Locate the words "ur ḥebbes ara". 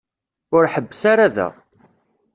0.55-1.27